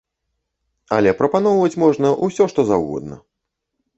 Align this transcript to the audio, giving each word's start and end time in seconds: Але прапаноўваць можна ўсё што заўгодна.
Але 0.97 1.11
прапаноўваць 1.19 1.79
можна 1.83 2.07
ўсё 2.27 2.43
што 2.53 2.61
заўгодна. 2.71 3.15